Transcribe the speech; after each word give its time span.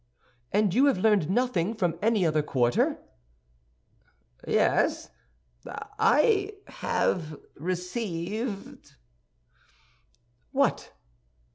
"And 0.51 0.73
you 0.73 0.87
have 0.87 0.97
learned 0.97 1.29
nothing 1.29 1.75
from 1.75 1.99
any 2.01 2.25
other 2.25 2.41
quarter?" 2.41 2.97
"Yes, 4.47 5.11
I 5.63 6.53
have 6.65 7.37
received—" 7.55 8.95
"What?" 10.51 10.91